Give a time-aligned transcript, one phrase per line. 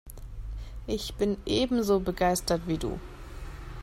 [0.87, 2.97] Ich bin ebenso begeistert wie du.